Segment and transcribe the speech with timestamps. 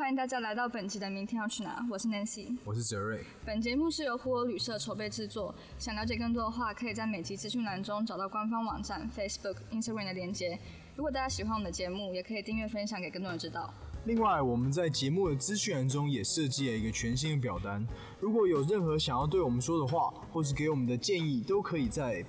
[0.00, 3.22] 欢迎大家来到本期的《明天要去哪》，我是 Nancy，我是泽瑞。
[3.44, 5.54] 本节目是由呼尔旅社筹备制作。
[5.78, 10.58] 想了解更多的话，可以在每集资讯栏中找到官方网站、Facebook、Instagram 的连接。
[10.96, 13.74] 如果大家喜欢我们的节目，也可以订阅分享给更多人知道。
[14.06, 17.86] 另外，我们在节目的资讯栏中也设计了一个全新的表单，
[18.20, 22.24] 如果有任何想要对我们说的话，或是给我们的建议，都可以在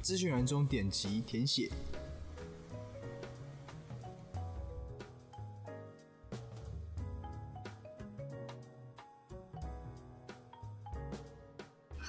[0.00, 1.70] 资讯栏中点击填写。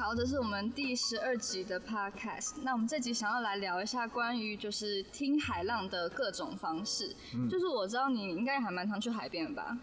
[0.05, 2.55] 好，这是我们第十二集的 Podcast。
[2.61, 7.15] 那我们这集想要来聊一下关于就是听海浪的各种方式。
[7.33, 9.77] 嗯就是我知道你应该还蛮常去海边的吧？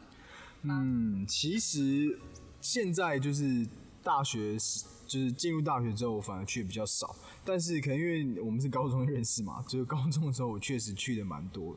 [0.60, 2.18] 嗯，其实
[2.60, 3.66] 现在就是
[4.02, 4.58] 大学，
[5.06, 7.16] 就是进入大学之后，我反而去的比较少。
[7.42, 11.74] 但是可能因为我们是高中认识嘛，就是高中的时候我确实去的蛮多。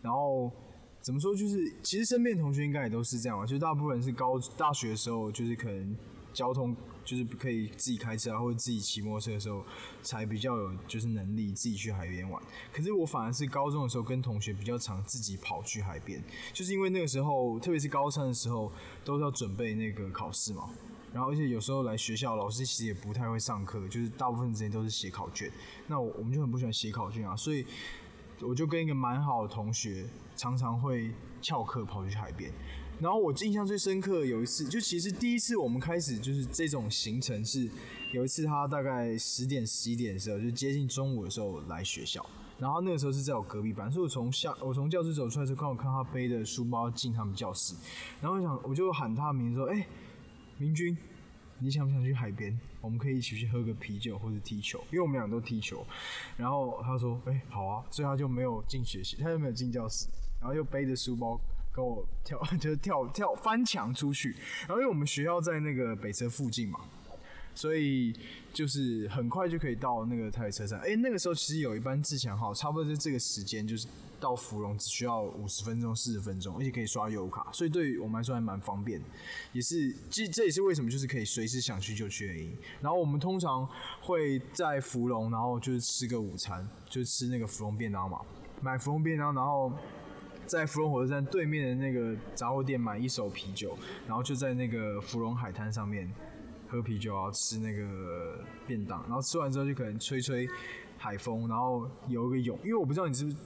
[0.00, 0.52] 然后
[1.00, 5.96] 怎么说，就是其实身边同学应该也都是这样吧，就是大部分是高大学的时候，就是可能。
[6.32, 6.76] 交通
[7.06, 9.64] 就是可以自己开车啊，或者自己骑摩托车的时候，
[10.02, 12.42] 才比较有就是能力自己去海边玩。
[12.70, 18.70] 可是我反而是高中的时候跟同学比较常自己跑去海边，就是因为那个时候，特别是高三的时候，
[19.04, 20.68] 都是要准备那个考试嘛。
[21.12, 25.50] 然后而且有时候来学校，老师其实也不太会上课，就是大部分时间都是写考卷。
[25.86, 27.64] 那我我们就很不喜欢写考卷啊，所以
[28.40, 30.04] 我就跟一个蛮好的同学，
[30.36, 32.52] 常常会翘课跑去海边。
[32.98, 37.68] 然后我印象最深刻有一次，就其实第一次我们开始就是这种行程是
[38.12, 42.24] 有一次他大概十点十一点的时候，就接近中午的时候来学校，
[42.58, 47.74] 然后那个时候是在我隔壁班，所以我从校我从教室走出来的时候，刚好看他背的书包进他们教室，
[48.22, 49.86] 然后我想我就喊他的名字说：“哎，
[50.56, 50.96] 明君，
[51.58, 52.58] 你想不想去海边？
[52.80, 55.86] 我们可以一起去喝个啤酒或者踢球，因为我们俩都踢球。”
[56.38, 60.06] 然后他说：“哎，好啊。”所以他就没有进学习，他就没有进教室，
[60.40, 61.38] 然后又背着书包。
[61.76, 66.80] 跟我跳 就是跳跳翻墙出去，然后因为我们学校在那个北车附近嘛，
[67.54, 68.18] 所以
[68.54, 70.80] 就是很快就可以到那个台北车站。
[70.80, 73.86] 哎，那个时候其实有一班自强号，差不多在这个时间，就是
[74.18, 78.98] 到芙蓉只需要五十分钟、四十分钟，而且可以刷油卡，所以对于我们来说还蛮方便。
[79.52, 82.56] 也是，这这也是为什么就是可以随时想去就去的原因。
[82.80, 83.68] 然后我们通常
[84.00, 88.20] 会在芙蓉，然后就是吃个午餐，就是吃那个芙蓉便当嘛，
[88.62, 89.70] 买芙蓉便当，然后。
[90.46, 93.76] 在芙蓉火车站对面的那个杂货店买一手啤酒，
[94.06, 96.10] 然后就在那个芙蓉海滩上面
[96.68, 100.48] 喝啤酒然后，吃那个便当，然后吃完之后就可能吹吹
[100.96, 102.58] 海风，然后游个泳。
[102.64, 103.36] 因为我不知道你是不是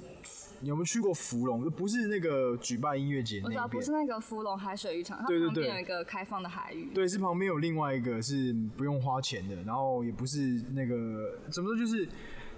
[0.60, 6.90] 你有没有去过芙蓉，不是那个举办音乐节那边，不是那个芙蓉海水浴场，它旁边有一个开放的海域。
[6.94, 10.38] 对，是旁边有另外一个是不用花钱的，然后也不是
[10.74, 12.08] 那个怎么说就是。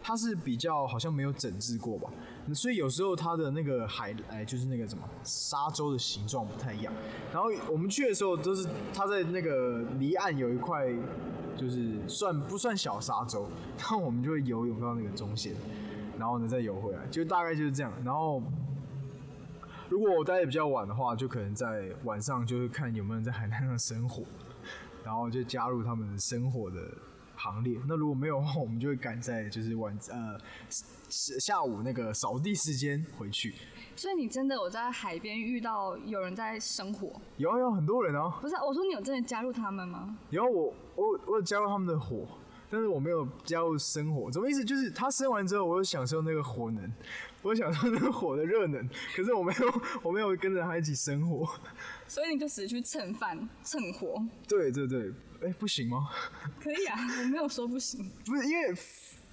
[0.03, 2.11] 它是比较好像没有整治过吧，
[2.53, 6.93] 所以有时候它的那个海哎，就是那个什么沙洲的形状不太一样。
[7.33, 10.93] 然后我们去的时候都是它在那个离岸有一块，
[11.57, 13.49] 就是算不算小沙洲，
[13.79, 15.55] 然后我们就会游泳到那个中线，
[16.19, 17.93] 然后呢再游回来，就大概就是这样。
[18.05, 18.43] 然后
[19.89, 24.25] 如果我待的比较晚的话，就可能在晚上就是看有没有人在海滩上生火，
[25.05, 26.81] 然后就加入他们生火的。
[27.43, 27.77] 行列。
[27.89, 30.39] 那如果没有的话，我们就会赶在就是晚呃
[31.41, 33.55] 下午那个扫地时间回去。
[33.97, 37.13] 所以你真的有在海边遇到有人在生火？
[37.37, 38.33] 有有很多人哦。
[38.41, 40.17] 不是，我说你有真的加入他们吗？
[40.31, 42.27] 有，我我我有加入他们的火。
[42.73, 44.65] 但是我没有加入生火，什么意思？
[44.65, 46.91] 就是他生完之后，我有享受那个火能，
[47.43, 48.89] 我享受那个火的热能。
[49.15, 51.47] 可是我没有， 我没有跟着他一起生火。
[52.09, 54.25] 所以你就只是去蹭饭蹭火？
[54.49, 55.13] 对对对，
[55.43, 56.09] 哎，不行吗？
[56.63, 58.11] 可以啊，我没有说不行。
[58.25, 58.75] 不是因为。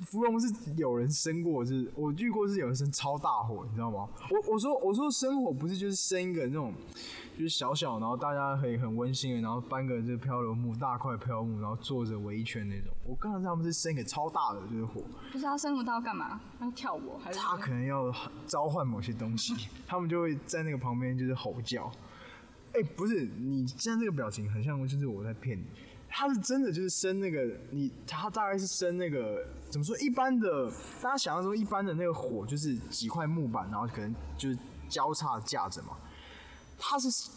[0.05, 4.07] 芙蓉是有人生过，是我遇过是有人生超大火，你知道吗？
[4.31, 6.73] 我我说我说生火不是就是生一个那种，
[7.37, 12.93] 就是小小，然后大家可以很温馨的，然后搬个这个漂流木，大块漂流木，然后坐着围一圈那种。
[13.05, 15.01] 我刚才他们是生一个超大的，就是火。
[15.31, 16.39] 不是他生火他要干嘛？
[16.61, 17.39] 要跳舞还是？
[17.39, 18.13] 他可能要
[18.47, 19.53] 召唤某些东西，
[19.85, 21.91] 他们就会在那个旁边就是吼叫。
[22.71, 25.65] 哎，不是，你现在这个表情很像就是我在骗你。
[26.11, 29.95] 他是真的就是生那个你，他大概是生那个怎么说？
[29.99, 30.69] 一般的
[31.01, 34.57] 大家想象中一般的那个火就是几块木板，然后可能就是
[34.89, 35.95] 交叉架着嘛。
[36.79, 37.29] 他是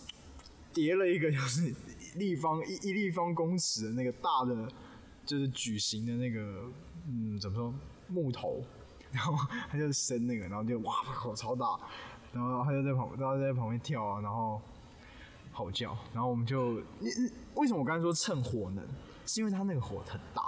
[0.73, 1.73] 叠了一个就是
[2.17, 4.69] 立方一一立方公尺的那个大的
[5.27, 6.65] 就是矩形的那个
[7.07, 7.75] 嗯怎么说
[8.09, 8.65] 木头，
[9.13, 9.37] 然后
[9.71, 11.79] 他就生那个，然后就哇火超大，
[12.33, 14.61] 然后他就在旁，他就在旁边跳啊，然后。
[15.53, 16.81] 吼叫，然后我们就，
[17.55, 18.85] 为什么我刚才说趁火能？
[19.25, 20.43] 是因为它那个火很大，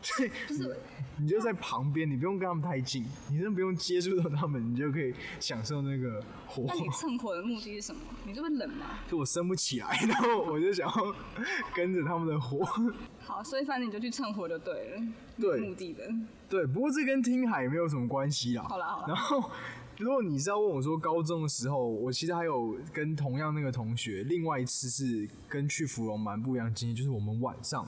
[0.00, 0.74] 所以就是
[1.20, 6.74] 你就在旁边，你不用跟他们太近，你真的不用接触到他们，你就可以享受那个火那。
[6.74, 8.00] 你趁火的目的是什么？
[8.24, 9.00] 你这么冷吗？
[9.06, 11.14] 就我升不起来， 然后我就想要
[11.74, 12.64] 跟着他们的火。
[13.18, 15.02] 好，所以反正你就去趁火就对了，
[15.38, 16.10] 对目的的。
[16.48, 18.62] 对，不过这跟听海也没有什么关系啦。
[18.62, 19.50] 好啦好啦然后，
[19.98, 27.86] 如果你是要问我说高中的时候，我其实还有跟同样那个同学，另外一次是跟去芙蓉蛮不一样的经历，就是我们晚上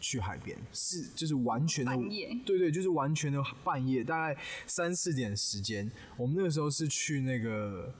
[0.00, 5.90] 去海边，是就是完全的半夜对对，就是完全的半夜，大概三四点时间。
[6.16, 7.92] 我们那个时候是去那个。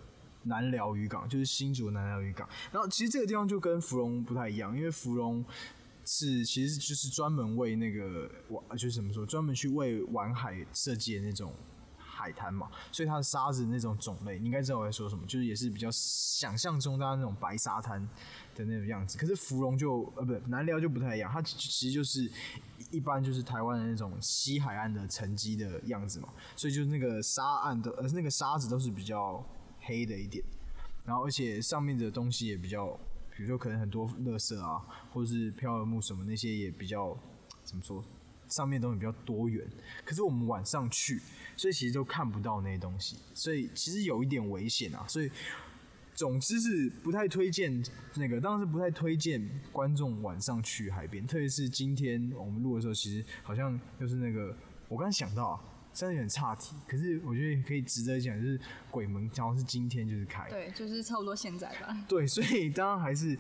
[0.45, 5.45] 南寮渔港就是新竹南寮渔港，然后其实这个地方就跟芙蓉不太一样，因为芙蓉
[6.07, 11.53] 是其实就是专门为那个玩，就是怎么说，专门去为玩海设计的那种
[12.19, 18.01] 海滩嘛，所以它的沙子那种种类，你应该知道我在说什么，就是也是比较想象中大家那种白沙滩
[18.57, 19.17] 的那种样子。
[19.17, 22.29] 可是芙蓉就呃不南寮就不太一样，它其实就是
[22.91, 29.45] 一般就是台湾的那种西海岸的沉积的样子嘛，所以就是那个沙岸的呃那个沙子都是比较
[29.81, 30.45] 黑的一点，
[31.05, 32.89] 然后而且上面的东西也比较，
[33.37, 37.17] 比如说可能很多垃圾啊，或者是漂流木什么那些也比较
[37.63, 38.05] 怎么说，
[38.49, 39.67] 上面东西比较多元。
[40.05, 41.21] 可是我们晚上去，
[41.57, 45.05] 所以其实都看不到那些东西，所以其实有一点危险啊。
[45.07, 45.31] 所以
[46.15, 47.83] 总之是不太推荐
[48.17, 54.57] 那个，当然是不太推荐观众晚上去海边，特别是今天我们录的时候，其实好像就是那个，
[54.89, 55.65] 我刚才想到、啊。
[55.91, 62.05] 真的有点岔题，可是我觉得可以值得讲，就是鬼门好像是今天就是开，对，就是差不多现在吧。
[62.07, 63.37] 对，所以当然还是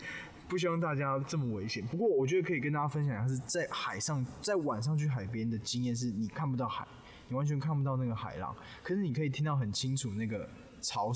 [0.48, 1.86] 不希望大家这么危险。
[1.86, 6.88] 不过我觉得可以跟大家分享一下，是在海上，在晚上去海边的经验，是你看不到海，
[7.28, 10.48] 你完全看不到那个海浪，可是你可以听到很清楚那个
[10.80, 11.12] 潮，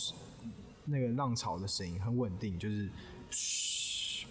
[0.85, 2.91] 那个浪潮的声音，很稳定，就是
[3.31, 4.27] 嘘，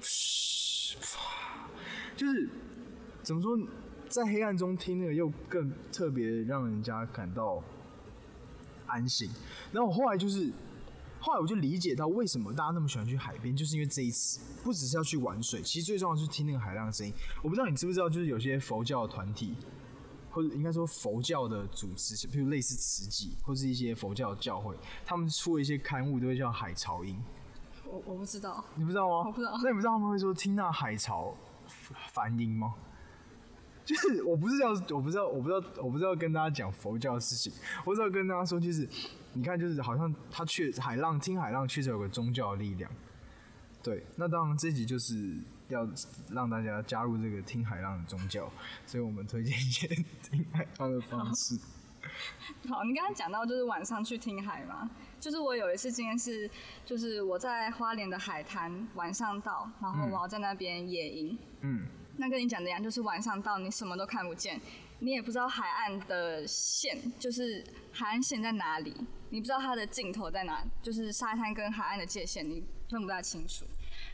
[0.00, 0.96] 嘘，
[2.16, 2.48] 就是
[3.22, 3.58] 怎么说，
[4.08, 7.62] 在黑暗中听那个又更特别，让人家感到
[8.86, 9.28] 安心。
[9.72, 10.52] 然后我后来就是，
[11.24, 17.10] 后来我就理解到为什么大家那么喜欢去海边，就是因为这一次不只是要去玩水，其实最重要的是听那个海浪的声音。
[17.42, 19.54] 我不知道你知不知道，就是有些佛教的团体，
[20.30, 24.76] 或者应该说佛教的组织，譬如类似慈济或是一些佛教的教会，
[25.06, 27.18] 他们出了一些刊物都会叫海潮音。
[27.86, 29.26] 我我不知道，你不知道吗？
[29.26, 31.34] 我不知道那你不知道他们会说听那海潮
[32.12, 32.74] 梵音吗？
[33.82, 37.50] 就是我不是要，我不知道，我不知道，我不知道跟大家讲佛教的事情，
[37.86, 38.86] 我只要跟大家说，就是
[39.34, 42.90] 你看，就是好像他确海浪听海浪确实有个宗教的力量。
[43.82, 45.36] 对，那当然这集就是
[45.68, 45.86] 要
[46.30, 48.50] 让大家加入这个听海浪的宗教，
[48.86, 49.86] 所以我们推荐一些
[50.22, 51.58] 听海浪的方式。
[52.68, 54.88] 好，你刚刚讲到就是晚上去听海嘛，
[55.18, 56.48] 就是我有一次经验是，
[56.84, 61.36] 就是我在花莲的海滩晚上到，然后我要在那边野营。
[61.60, 61.86] 嗯，
[62.18, 64.60] 那跟你讲的一样，就是晚上到你什么都看不见，
[65.04, 67.62] 你也不知道海岸的线，就是
[67.92, 68.96] 海岸线在哪里，
[69.28, 73.66] 你不知道它的尽头在哪，就是沙滩跟海岸的界限你分不大清楚。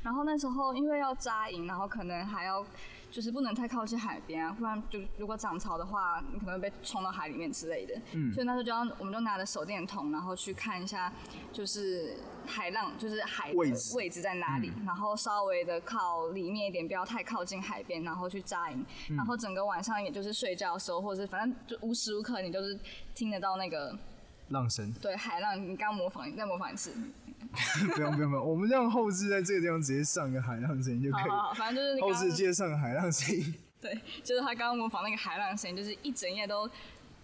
[0.02, 2.66] 然后那时候因为要扎营，然后可能还要
[3.10, 8.00] 就是不能太靠近海边啊，不然就如果涨潮的话，你可能会被冲到海里面之类的。
[8.12, 11.12] 嗯所以那时候就要我们就拿着手电筒，然后去看一下，
[11.52, 12.16] 就是
[12.46, 18.86] 海浪，就是海位置位置在哪里，然后稍微的靠里面一点，不要太靠近海边，然后去扎营。
[19.16, 22.78] 然后整个晚上也就是睡觉的时候，或者是反正就无时无刻你就是
[23.14, 23.98] 听得到那个
[24.48, 25.60] 浪声，对海浪。
[25.60, 26.92] 你刚刚模仿，你再模仿一次。
[27.94, 31.22] 不用不用不用，我们让后置在这个地方直接上个海浪声音就可以。
[31.22, 33.54] 好好好，反正就是后置接上个海浪声音。
[33.80, 36.68] 对，就是他刚刚模仿那个海浪声音，就是一整夜都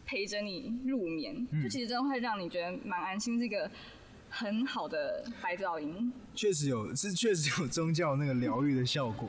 [0.05, 3.71] 陪着你入眠，嗯就其实真的会让你觉得蛮安心，是一个
[4.31, 6.13] 很好的白噪音。
[6.35, 9.29] 确实有，是确实有宗教那个疗愈的效果，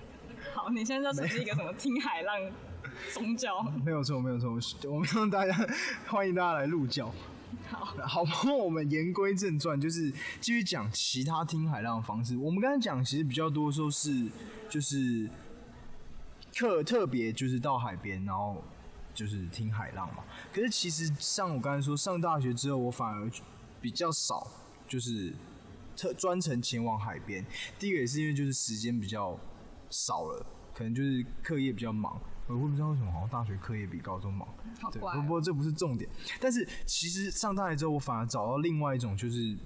[0.54, 2.36] 好，你现在就成立一个什么听海浪
[3.12, 3.62] 宗教？
[3.84, 4.50] 没有错，没有错。
[4.90, 5.52] 我们让大家
[6.06, 7.12] 欢迎大家来入教。
[7.68, 10.10] 好，好， 不过我们言归正传，就是
[10.40, 12.36] 继续讲其他听海浪的方式。
[12.36, 14.28] 我们刚才讲其实比较多的时候是
[14.68, 15.28] 就是
[16.52, 18.62] 特特别就是到海边，然后
[19.14, 20.24] 就是听海浪嘛。
[20.52, 23.30] 可是其实像我刚才说，上大学之后，我反而
[23.80, 24.46] 比较少
[24.88, 25.32] 就是
[25.96, 27.44] 特专程前往海边。
[27.78, 29.38] 第一个也是因为就是时间比较
[29.90, 32.20] 少了，可能就是课业比较忙。
[32.48, 34.48] 我也不知道为什么，好像大学课业比高中忙。
[34.92, 36.08] 对，好怪哦、不不过这不是重点。
[36.40, 39.56] 但是其实上大学之后，我反而找到另外一种就是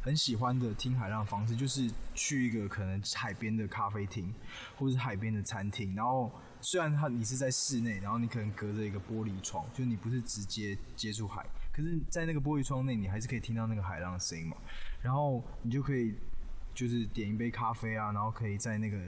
[0.00, 4.32] 很喜欢的听海浪方式，就是去一个可能海边的咖啡厅，
[4.76, 5.94] 或者是海边的餐厅。
[5.94, 14.56] 然后虽然它你是在室内，然后你可能隔着一个玻璃窗，就你不是直接接触海，可是，在那个玻璃窗内，你还是可以听到那个海浪的声音嘛。
[15.02, 16.14] 然后你就可以
[16.74, 18.98] 就是点一杯咖啡啊，然后可以在那个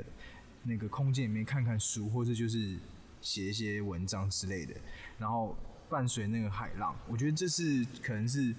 [0.62, 2.78] 那个空间里面看看书，或者就是
[3.20, 4.74] 写一些文章之类的，
[5.18, 5.56] 然后
[5.88, 8.54] 伴随那个海浪，我觉得这是可能是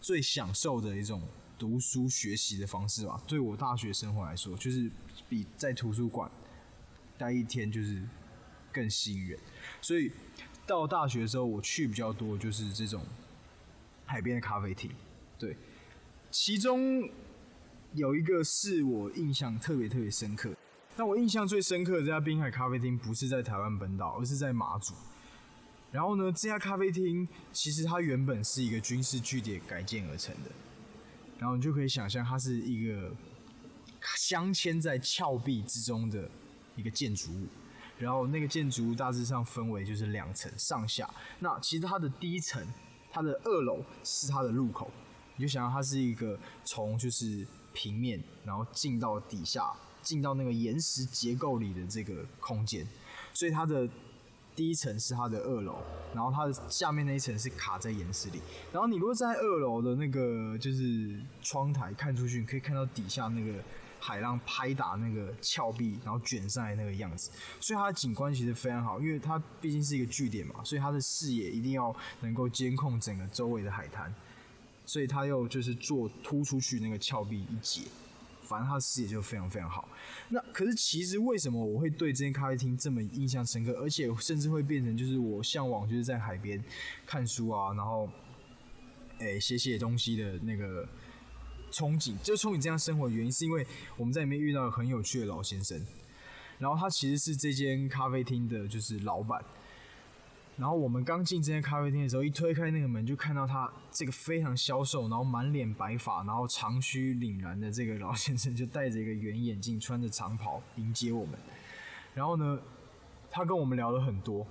[0.00, 1.22] 最享受的一种
[1.58, 3.22] 读书学习的方式吧。
[3.26, 4.90] 对我大学生活来说，就是
[5.28, 6.30] 比在图书馆
[7.16, 8.02] 待一天就是
[8.72, 9.38] 更吸引人。
[9.80, 10.10] 所以
[10.66, 13.04] 到大学的时候，我去比较多就是这种
[14.06, 14.90] 海边的咖啡厅，
[15.38, 15.56] 对，
[16.30, 17.08] 其中
[17.94, 20.54] 有一个是我印象特别特别深刻。
[20.94, 24.92] 但我印象最深刻的这家滨海咖啡厅不是在台湾本岛，而是在马祖。
[25.90, 30.50] 然后呢，这家咖啡厅其实它原本是一个军事据点改建而成的。
[31.38, 33.10] 然后你就可以想象，它是一个
[34.16, 36.28] 镶嵌在峭壁之中的
[36.76, 37.46] 一个建筑物。
[37.98, 41.08] 然后那个建筑物大致上分为就是两层上下。
[41.38, 42.66] 那其实它的第一层，
[43.10, 44.90] 它的二楼是它的入口。
[45.36, 49.72] 你就想象它是一个从就是平面，然后进到底下。
[50.02, 52.86] 进到那个岩石结构里的这个空间，
[53.32, 53.88] 所以它的
[54.54, 55.78] 第一层是它的二楼，
[56.14, 58.40] 然后它的下面那一层是卡在岩石里。
[58.70, 63.62] 然后你如果在二楼的那个就是窗台看出去，你可以看到底下那个
[63.98, 67.30] 海浪拍打那个峭壁，然后卷上来那个样子。
[67.60, 74.12] 所以它的景观其实非常好，因为它毕竟是一个据点嘛，所以它的视野一定要能够监控整个周围的海滩。
[74.84, 77.82] 所以它又就是做突出去那个峭壁一截。
[78.52, 79.88] 反正他的视野就非常非常好。
[80.28, 86.62] 那可是其实为什么我会对这间咖啡厅这么印象深刻，而且甚至会变成就是我向往就是在海边
[87.06, 88.06] 看书啊，然后
[89.18, 90.86] 诶写写东西的那个
[91.70, 93.66] 憧憬，就憧憬这样生活的原因，是因为
[93.96, 95.82] 我们在里面遇到了很有趣的老先生，
[96.58, 99.42] 然后他其实是这间咖啡厅的就是老板。
[100.58, 111.34] 然后我们刚进这间咖啡厅的时候，一推开那个门，就看到他这个非常消瘦，然后满脸白发，然后长须凛然的这个老先生，就戴着一个圆眼镜，穿着长袍迎接我们。
[112.14, 112.58] 然后呢，
[113.30, 114.46] 他跟我们聊了很多，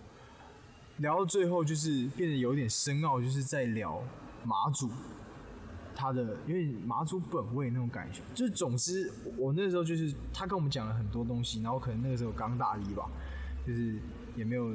[0.98, 4.02] 聊到最后就是变得有点深奥，就是在聊
[4.44, 4.90] 马祖
[5.96, 8.22] 他的，因为马祖本位那种感觉。
[8.34, 13.08] 就是总之，我那时候就是他跟我们讲了很多东西，然后可能那个时候刚大一吧，
[13.66, 14.00] 就是。
[14.34, 14.74] 也没有，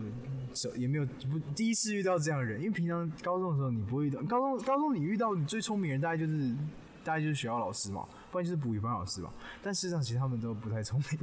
[0.77, 6.55] 也没有不第一次遇到这样的人，因为平常高中的时候你不会遇到，高中高中你遇到你最聪明人大概就是
[7.03, 9.33] 大概就是学校老师嘛，不然就是补习班老师嘛。
[9.63, 11.19] 但事实上其实他们都不太聪明。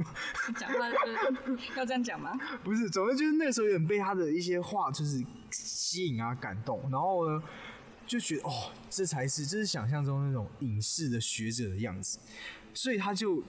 [0.56, 0.96] 讲话是
[1.78, 2.36] 要这样讲吗？
[2.64, 7.40] 不是，总之就是那时候有点被他的一些话就是吸引啊感动，然后呢
[8.04, 12.18] 就觉得哦这才是这是想象中那种影视的学者的样子，
[12.74, 13.44] 所以他就。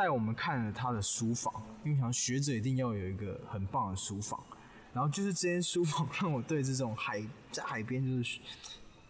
[0.00, 1.52] 带我们看了他的书房，
[1.84, 4.42] 因为想学者一定要有一个很棒的书房。
[4.94, 8.40] 然后就是这间书房让我对这种海在海边就是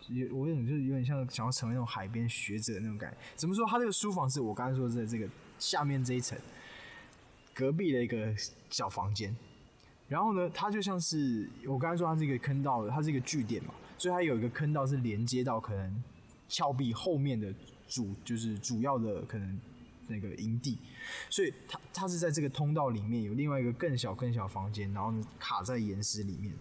[0.08, 3.16] 有我有种就是有点像想要成为那种海边学者的那种感觉。
[3.36, 3.64] 怎么说？
[3.68, 5.28] 他这个书房是我刚才说的这个
[5.60, 6.36] 下面这一层
[7.54, 8.34] 隔壁的一个
[8.68, 9.32] 小房间。
[10.08, 16.02] 然后呢，它就像是我刚才说它是一个坑道的，它是一个据点嘛，所以它有一个坑道是连接到可能
[16.48, 17.54] 峭壁后面的
[17.86, 19.60] 主就是主要的可能。
[20.10, 20.76] 那个营地，
[21.30, 26.52] 所以它它是在这个通道里面有另外一个更小更小房间，然后呢卡在岩石里面，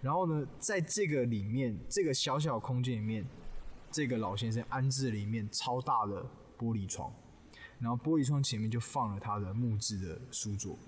[0.00, 3.24] 然后呢在这个里面这个小小空间里面，
[3.90, 6.24] 这个老先生安置了一面超大的
[6.58, 7.12] 玻璃窗，
[7.78, 10.78] 然后玻璃窗前面就放了他的木质的书桌，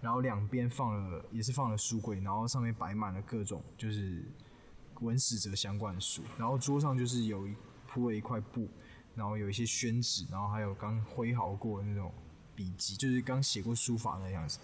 [0.00, 4.24] 然后两边放了也是放了书柜，然后上面摆满了各种就是
[5.00, 7.54] 文史哲相关的书，然后桌上就是有一
[7.86, 8.66] 铺了一块布。
[9.14, 12.12] 然后有一些宣纸，然后还有刚挥毫过的那种
[12.56, 14.58] 笔记，就是刚写过书法那样子。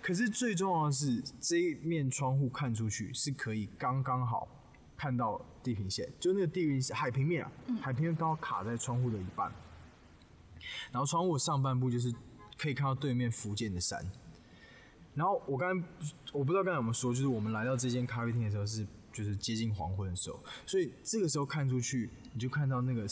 [0.00, 4.48] 可是最重要的是，这一面窗户看出去是可以刚刚好
[4.96, 9.52] 看到地平线，就那个地平线海平面啊，海平面刚好卡在窗户的一半。
[10.90, 12.12] 然后窗户上半部就是
[12.56, 14.04] 可以看到对面福建的山。
[15.14, 15.88] 然后我刚刚
[16.32, 23.06] 我不知道刚才有没有说，就是我们来到这间咖啡厅的时候是就是接近黄昏的时候，所以这个时候看出去你就看到那个。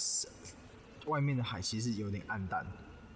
[1.07, 2.65] 外面的海其实有点暗淡，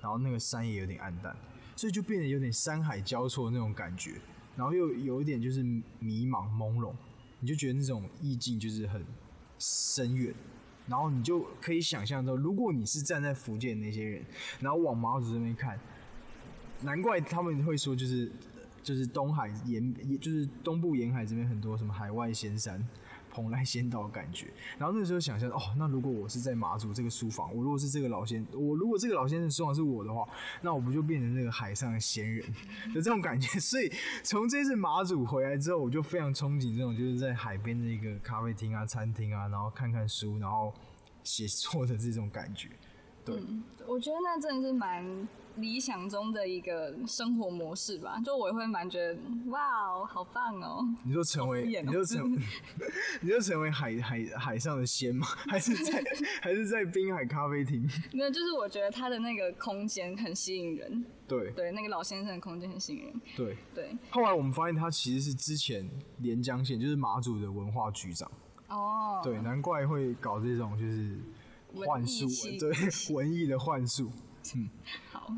[0.01, 1.35] 然后那个山也有点暗淡，
[1.77, 4.15] 所以就变得有点山海交错那种感觉，
[4.57, 5.63] 然后又有一点就是
[5.99, 6.93] 迷茫朦胧，
[7.41, 9.05] 你就觉得那种意境就是很
[9.59, 10.35] 深远，
[10.87, 14.25] 然后你就可以想象到，如果你是站在福建那些人，
[14.61, 15.79] 然后往马祖这边看，
[16.83, 18.31] 难怪他们会说就是
[18.83, 22.87] 就是东海沿，就是东部沿海这边很多什么海外仙山。
[23.39, 30.29] 蓬莱仙岛的感觉，然后那时候想象哦，那如果我是在马祖这个书房，我如果是这个老先，我如果这个老先生书房是我的话，
[30.61, 32.45] 那我不就变成那个海上的仙人
[32.93, 33.47] 的这种感觉？
[33.61, 33.93] 所以
[34.25, 40.75] 从这次马祖回来之后，我就非常憧憬这种就是在海边的一个咖啡厅啊、餐厅啊，然后看看书，然后
[41.23, 42.69] 写作的这种感觉。
[43.29, 48.21] 对，嗯，我觉得那真的是蛮理想中的一个生活模式吧。
[48.25, 50.87] 就我也会蛮觉得，哇哦，好棒哦！
[51.05, 52.39] 你就成为，你就成，
[53.21, 55.27] 你就成为海海海上的仙吗？
[55.49, 56.03] 还是在
[56.41, 57.89] 还是在滨海咖啡厅？
[58.13, 63.57] 没有，就是我觉得他的那个空间很吸引人，对对，那个老先生的空间很吸引人，对。
[63.75, 68.31] 对，后来我们发现他其实是之前连江县，就是马祖的文化局长。
[68.69, 71.19] 哦，对，难怪会搞这种就是
[71.75, 72.71] 幻术文艺气，对
[73.15, 74.11] 文艺的幻术。
[74.57, 74.69] 嗯
[75.13, 75.33] 好。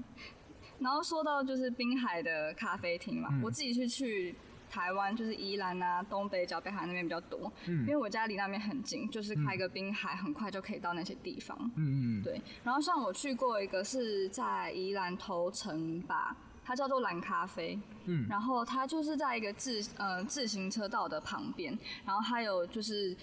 [0.78, 4.34] 然后说到就是滨海的咖啡厅嘛，嗯我自己是去
[4.70, 11.58] 台湾，就是宜兰啊、东北角、北海那边比较多，嗯因为我家离那边很近，就是开个滨海，很快就可以到那些地方。
[11.76, 16.34] 嗯嗯对，然后像我去过一个是在宜兰头城吧，
[16.64, 23.14] 它叫做蓝咖啡，嗯然后它就是在一个自呃自行车道的旁边，然后还有就是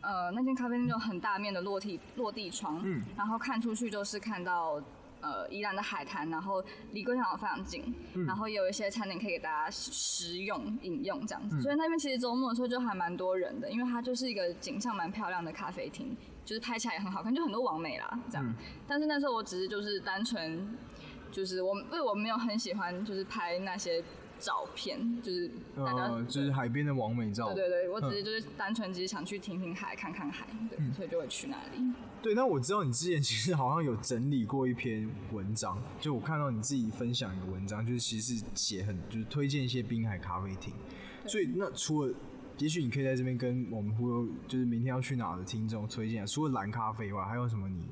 [0.00, 4.80] 呃那间咖啡厅就很大面的落地落地窗，嗯然后看出去就是看到。
[5.22, 18.46] 呃，宜兰的海滩，然后离龟场非常近，嗯然后也有一些餐点可以给大家食用、饮用这样嗯子，所以那边其实周末的时候就还蛮多人的，因为它就是一个景象蛮漂亮的咖啡厅，就是拍起来也很好看，就很多网美啦这样。
[18.46, 18.54] 嗯
[18.88, 20.74] 但是那时候我只是就是单纯，
[21.30, 24.02] 就是我因为我没有很喜欢就是拍那些
[24.40, 27.52] 照片，就是大家、呃，就是海边的完美照。
[27.54, 31.92] 对对对，我只是就是单纯只是想去听听海、看看海，对，嗯所以就会去那里。
[32.22, 40.72] 对，那我知道你之前其实好像有整理过一篇文章，就我看到你自己分享一个文章，就是其实是写很就是推荐一些滨海咖啡厅。
[41.26, 42.14] 所以那除了，
[42.58, 47.82] 也许你可以在这边跟我们忽悠，就是明天要去哪的听众推荐，除了蓝咖啡以外，还有什么你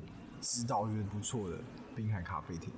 [0.41, 1.57] 知道觉得不错的
[1.95, 2.71] 滨海咖啡厅？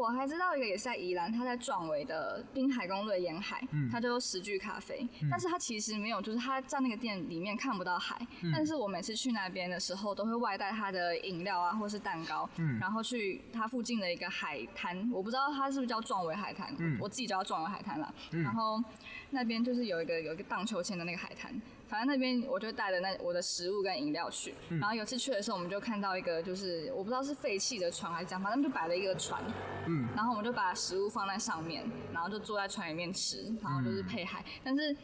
[0.00, 8.50] 我还知道一个也是在宜兰，它在壮围的滨海公路的沿海，嗯它叫十句咖啡，但是它其实没有，就是它在那个店里面看不到海，嗯。
[8.54, 12.78] 但是我每次去那边的时候，都会外带它的饮料啊，或是蛋糕，嗯。
[12.78, 18.82] 然后去它附近的一个海滩，我不知道它是不是叫壮围海滩，嗯我自己叫壮围海滩啦，然后
[19.30, 21.52] 那边就是有一个有一个荡秋千的那个海滩。
[21.88, 29.42] 反正那边我就带了那我的食物跟饮料去，嗯然后有次去的时候，我们就看到一个就是我不知道是废弃的船还是怎样，反正就摆了一个船，
[29.88, 34.44] 嗯然后我们就把食物放在上面，然后就坐在船里面吃，然后就是配海。
[34.62, 34.96] 但是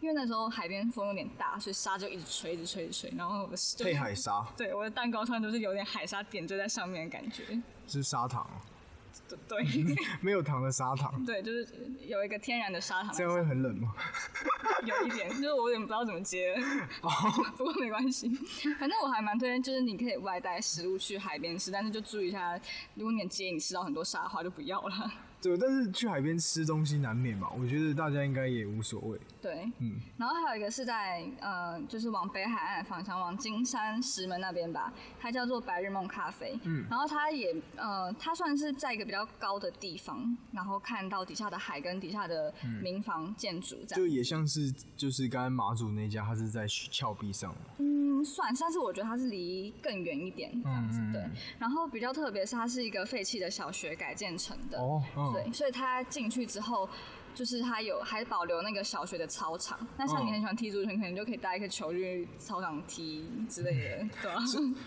[0.00, 3.12] 因为那时候海边风有点大，所以沙就一直吹，一直吹，一直吹。
[3.18, 7.44] 然后我的配海沙对我的蛋糕上就是有点海沙点缀在上面的感觉。
[7.86, 8.56] 是砂糖哦，
[9.48, 11.66] 对对 没有糖的砂糖，对，就是
[12.06, 13.94] 有一个天然的砂糖在这样，会很冷吗？
[14.86, 16.54] 有一点，就是我有点不知道怎么接。
[17.56, 18.28] 不过没关系，
[18.78, 22.58] 反正我还蛮推荐，就是你可以外带食物去海边吃，但是就注意一下，
[22.94, 25.12] 如果你接你吃到很多沙的话，就不要了。
[25.42, 29.18] 对，但是去海边吃东西难免嘛，我觉得大家应该也无所谓。
[29.40, 36.58] 对，嗯，然后还有一个是在呃，就是往北海岸的方向，往金山石门那边吧，它叫做白日梦咖啡。
[36.64, 43.96] 嗯然后它也呃，它算是在一个比较高的地方，然后看到底下的海跟底下的民房建筑这样。
[43.96, 47.54] 就也像是就是刚刚马祖那家，它是在峭壁上。
[47.78, 51.00] 嗯，算，但是我觉得它是离更远一点这样子。
[51.12, 51.24] 对，
[51.58, 54.78] 然后比较特别是它是一个废弃的小学改建成的。
[54.78, 56.88] 哦，嗯，对，所以他进去之后，
[57.34, 59.78] 就是他有还保留那个小学的操场。
[59.96, 64.40] 那像你嗯很喜欢踢足球，可能就可以带一个球去操场踢之类的，对吧、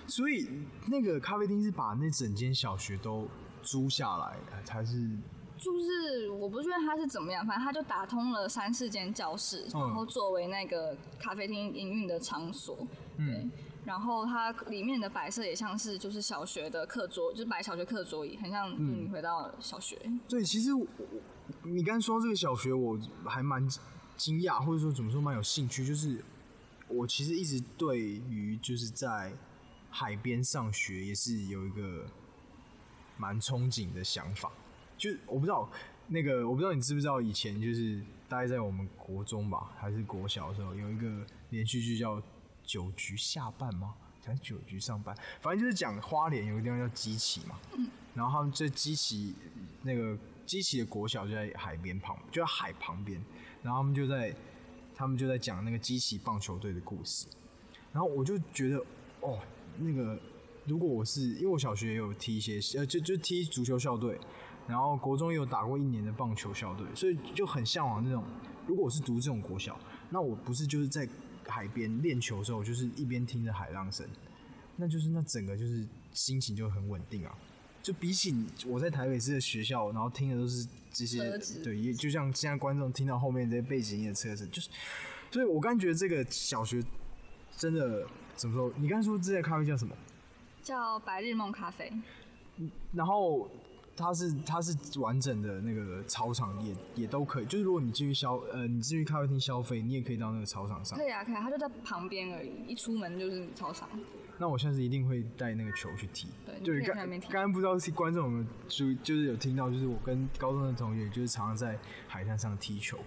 [0.07, 0.47] 所以
[0.87, 3.27] 那个咖啡厅是把那整间小学都
[3.61, 4.37] 租下来，
[4.69, 5.09] 还是？
[5.55, 9.79] 就是我不确定他是怎么样，反正他就打通了三四间教室，嗯。
[9.79, 12.75] 然后作为那个咖啡厅营运的场所。
[13.15, 13.25] 对。
[13.25, 13.49] 嗯，
[13.85, 19.97] 然后它里面的摆设也像是就是小学的课桌，就是摆小学课桌椅，很像就是你回到小学。
[20.27, 20.69] 对，其实
[21.63, 23.67] 你刚说这个小学，我还蛮
[24.15, 26.23] 惊讶，或者说怎么说蛮有兴趣，就是
[26.87, 29.33] 我其实一直对于就是在
[29.89, 32.05] 海边上学也是有一个
[33.17, 34.51] 蛮憧憬的想法，
[34.97, 35.69] 就我不知道
[36.07, 42.17] 那个我不知道你知不知道以前就是大概在我们国中吧还是国小的时候有一个连续剧叫
[42.63, 43.93] 《九局下半》吗？
[44.25, 45.13] 讲九局上半？
[45.41, 47.59] 反正就是讲花莲有个地方叫基奇嘛，
[48.15, 49.35] 然后他们这基奇
[49.81, 53.21] 那个基奇的国小就在海边旁，就在海旁边，
[53.61, 54.33] 然后他们就在
[54.95, 57.27] 他们就在讲那个基奇棒球队的故事，
[57.91, 58.77] 然后我就觉得
[59.19, 59.39] 哦，
[59.77, 60.17] 那个
[60.65, 64.17] 如果我是因为我小学也有踢一些呃就就踢足球校队，
[64.69, 68.23] 然后国中有打过一年的棒球校队，所以就很向往那种
[68.67, 69.77] 如果我是读这种国小，
[70.11, 71.05] 那我不是就是在
[71.47, 74.07] 海边练球的时候，我就是一边听着海浪声，
[74.77, 77.35] 那就是那整个就是心情就很稳定啊。
[77.81, 78.33] 就比起
[78.65, 84.69] 我在台北市的学校，然后听的都是这些对，也就像现在观众听到后面这些背景音的车声，就是，
[85.31, 86.81] 所以我刚觉得这个小学
[87.57, 88.73] 真的怎么说？
[88.77, 89.93] 你刚才说这家咖啡叫什么？
[90.61, 91.91] 叫白日梦咖啡，
[92.93, 93.51] 然后
[93.95, 101.05] 它是它是完整的那个操场也也都可以，就是如果你进去消呃你进去咖啡厅消费，你也可以到那个操场上可。
[101.05, 103.87] 以啊，可以啊，它就在旁边而已，一出门就是操场。
[104.39, 106.27] 那我下次一定会带那个球去踢。
[106.43, 111.77] 对你对，刚刚刚不知道是观众有没有注意，就是有听到，就是我跟高中的同学，就是常常在
[112.07, 112.97] 海滩上踢球。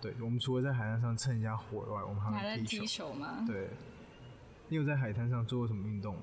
[0.00, 2.80] 对，我们除了在海滩上蹭一下火以外，我们还在会踢球。
[2.80, 3.44] 踢球吗？
[3.46, 3.68] 对，
[4.68, 6.22] 你有在海滩上做过什么运动吗？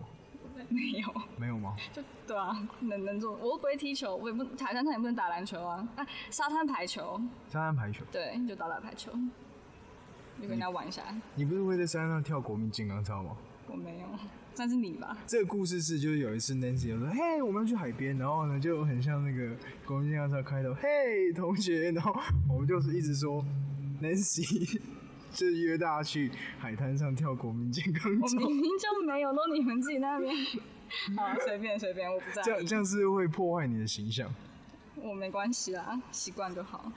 [0.70, 1.76] 没有，没有吗？
[1.94, 9.12] 就对啊，能能做，我又不会踢球，我也不海滩上也不能打篮球啊，啊，沙滩排球，沙滩排球，对，就打打排球，
[10.42, 11.04] 就跟人家玩一下。
[11.36, 13.38] 你不是会在山上跳国民金刚操吗？
[13.68, 14.08] 我没有，
[14.54, 15.18] 算是你吧？
[15.26, 22.16] 这个故事是，就是有一次 Nancy 就说：“嘿，我们要去海边。”然后呢，就很像那个国民金刚操开头：“嘿，同学。”然后
[22.48, 23.44] 我们就是一直说
[24.02, 24.80] Nancy
[25.36, 28.38] 就是约大家去海滩上跳国民健康操。
[28.42, 30.34] 我明明就没有，都你们自己那边。
[31.18, 34.34] 好，随便随便，我不在这样意，这样是会破坏你的形象。
[34.96, 36.92] 我没关系啦，习惯就好。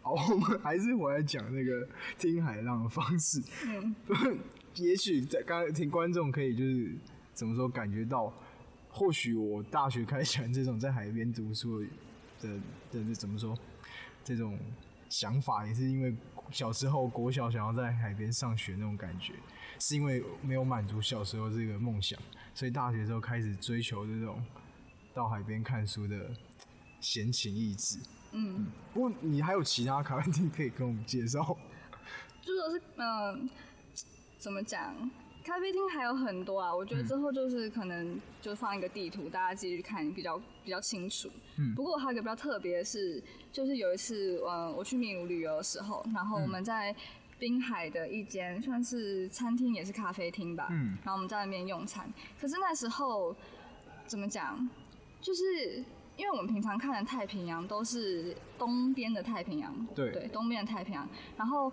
[0.00, 3.42] 好，我们还是回来讲那个听海浪的方式。
[3.66, 3.94] 嗯，
[4.76, 6.94] 也许在刚才听观众可以就是
[7.32, 8.32] 怎么说感觉到，
[8.90, 12.48] 或许我大学开始喜欢这种在海边读书的
[12.92, 13.58] 的的怎么说
[14.22, 14.56] 这种
[15.08, 16.14] 想法，也是因为
[16.50, 19.34] 小时候国小想要在海边上学那种感觉，
[19.78, 22.18] 是因为没有满足小时候这个梦想，
[22.54, 24.42] 所以大学之后开始追求这种
[25.14, 26.30] 到海边看书的
[27.00, 27.98] 闲情逸致。
[28.32, 31.56] 嗯，不过你还有其他咖啡厅可以跟我们介绍？
[32.42, 33.48] 就是嗯、
[34.38, 34.94] 怎么讲？
[35.46, 41.30] 咖啡厅还有很多啊，我觉得之后就是可能就放一个地图，大家自己去看比较比较清楚。
[41.56, 46.92] 嗯不过还有一个比较特别的是，就是有一次，嗯，我去秘鲁旅游的时候，然后我们在
[47.38, 50.66] 滨海的一间算是餐厅，也是咖啡厅吧。
[50.72, 53.32] 嗯然后我们在那边用餐，可是那时候
[54.04, 54.68] 怎么讲？
[55.20, 55.76] 就是
[56.16, 61.72] 因为我们平常看的太平洋都是东边的太平洋，对对，东边的太平洋，然后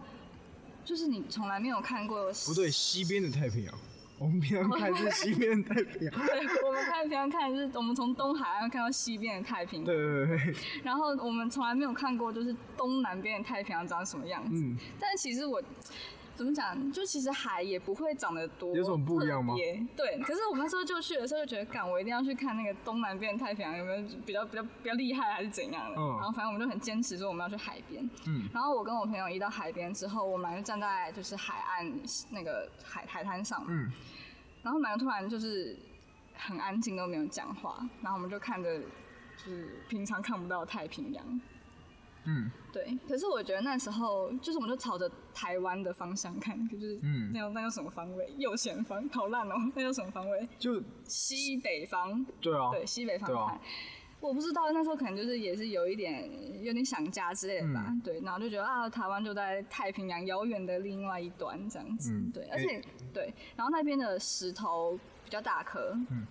[0.84, 3.74] 就是你从来没有看过，不对，西边的太平洋。
[4.20, 6.26] 我们平常看是西边的太平洋。
[6.26, 14.56] 对，我们看平常看的是我们从东海岸看到西边的太平洋，对对对对，然后我们从来没有看过就是东南边的太平洋长什么样子。
[14.56, 15.62] 嗯，但其实我
[16.36, 19.54] 怎么讲，就其实海也不会长得多有什么不一样吗
[19.96, 25.96] 对，可是我们那时候就去的时候就觉得，干，我一定要去看那个东南边的太平洋有没有比较比较比较厉害还是怎样的。
[25.96, 28.04] 嗯然后反正我们就很坚持说我们要去海边。
[28.26, 31.94] 嗯然后我跟我朋友一到海边之后，我们俩就站在就是海岸
[32.32, 33.68] 那个海海滩上嘛。
[33.70, 33.92] 嗯，
[34.64, 35.78] 然后我们俩突然就是
[36.36, 41.42] 很安静，都没有讲话，然后我们就看着就是平常看不到的太平洋。
[42.26, 47.32] 嗯，对，可是我觉得那时候就是我们就朝着台湾的方向看，就是嗯。
[47.34, 48.34] 那叫那叫什么方位？
[48.38, 50.48] 右前方，好烂哦、那叫什么方位？
[50.58, 53.60] 就西北方，对啊，对，西北方看。
[54.20, 58.02] 我不知道那时候可能就是也是有一点有点想家之类的吧，嗯。
[58.04, 62.32] 对，然后就觉得啊，台湾就在太平洋遥远的另外一端这样子，嗯。
[62.32, 62.82] 对，而且、
[63.14, 66.26] 对，然后那边的石头比较大颗，嗯。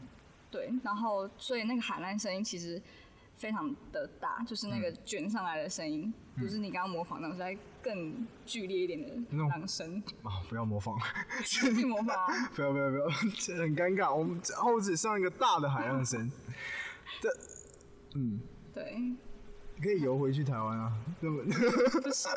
[0.51, 2.81] 对，然后所以那个海浪声音其实
[3.43, 4.99] 非常的大，就是那个嗯。
[5.05, 10.97] 卷上来的声音，就是你刚刚模仿那种，是在更剧烈一点的浪声，啊，不要模仿，
[11.45, 13.09] 自己模仿啊， 不要不要不要，
[13.41, 14.15] 这很尴尬。
[14.15, 16.31] 我们后置上一个大的海浪声，
[17.21, 17.29] 这，
[18.15, 18.39] 嗯，
[18.73, 18.97] 对，
[19.83, 20.93] 可以游回去台湾啊。
[21.21, 21.43] 那么，
[22.01, 22.31] 不行，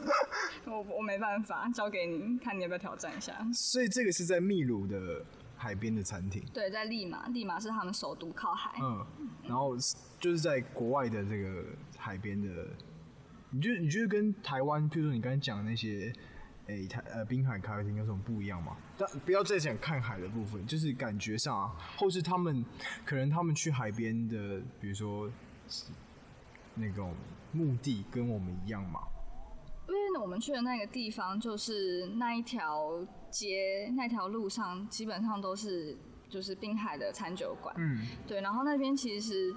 [0.65, 3.46] 我我没办法，交给你，看你要不要挑战一下。
[3.54, 5.24] 所以这个是在秘鲁的
[5.58, 8.78] 海边的餐厅，对，在利马，利马是他们首都，靠海。
[8.82, 9.06] 嗯，
[9.44, 9.76] 然后
[10.20, 11.63] 就是在国外的这个
[11.98, 12.68] 海边的，
[13.52, 16.13] 你觉得你觉得跟台湾，譬如说你刚才讲的那些，
[16.68, 18.76] 诶、台呃滨海咖啡厅有什么不一样吗？
[18.98, 22.63] 但不要再讲看海的部分，就是感觉上啊，或是他们
[23.06, 25.32] 可能他们去海边的，比如说
[26.76, 27.13] 那种
[27.52, 29.00] 目的跟我们一样嘛？
[29.88, 35.98] 因为我们去的那个地方，就是那一条街、那条路上，基本上都是
[36.30, 37.76] 就是滨海的餐酒馆。
[37.78, 39.54] 嗯对，然后那边其实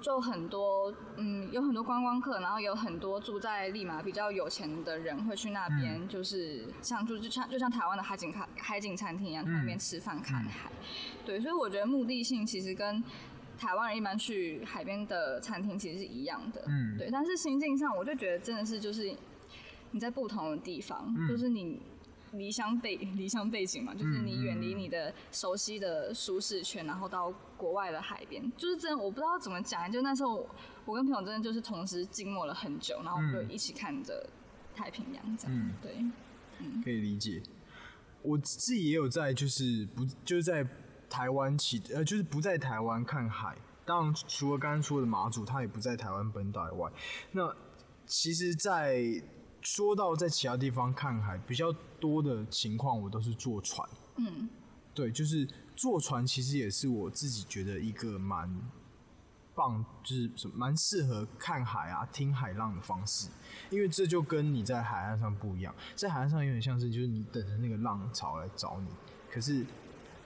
[0.00, 10.70] 就很多，嗯，有很多观光客，然后有很多住在利马比较有钱的人会去那边，就是像就就像就像台湾的海景咖海景餐厅一样，去那边吃饭看海。
[11.24, 13.02] 对，所以我觉得目的性其实跟
[13.56, 16.64] 台湾人一般去海边的餐厅其实是一样的。
[16.66, 19.14] 嗯对，但是心境上，我就觉得真的是就是
[19.92, 21.28] 你在不同的地方，嗯。
[21.28, 21.80] 就是你。
[22.34, 30.48] 离乡背离乡背景嘛，就是你远离你的熟悉的舒适圈，然后到国外的海边，就是真的我不知道怎么讲，就那时候
[30.86, 34.26] 我跟朋友真的就是同时静默了很久，然后我们就一起看着
[34.74, 35.74] 太平洋这样，嗯。
[35.82, 37.42] 对，可以理解。
[38.22, 40.66] 我自己也有在，就是不就是在
[41.10, 43.54] 台湾起呃，就是不在台湾看海。
[43.84, 46.90] 当然除了刚刚说的马祖，他也不在台湾本岛以外。
[47.32, 47.54] 那
[48.06, 49.22] 其实，在
[49.62, 53.88] 说到在其他地方看海比较多的情况，我都是坐船。
[54.16, 54.48] 嗯，
[54.92, 58.60] 对，就是坐船，其实也是我自己觉得一个蛮
[59.54, 63.28] 棒，就是蛮适合看海啊、听海浪的方式，
[63.70, 68.88] 因为这就跟你在海岸上不一样，在海岸上有点像是就是你等着那个浪潮来找你，
[69.30, 69.64] 可是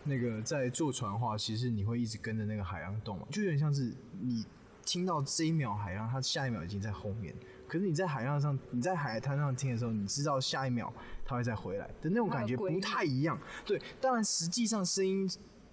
[0.05, 4.45] 那个在坐船的话，其实你会一直跟着那个海洋动，就有点像是你
[4.87, 7.35] 听到这一秒海浪，它下一秒已经在后面。
[7.69, 10.91] 可是你在海浪上，你在海滩上听的时候，你知道下一秒
[11.25, 13.39] 它会再回来的那种感觉不太一样。
[13.65, 15.29] 对，当然实际上声音